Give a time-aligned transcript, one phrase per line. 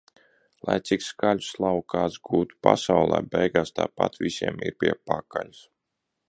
[0.67, 5.63] Lai cik skaļu slavu kāds gūtu pasaulē- beigās tāpat visiem ir pie pakaļas.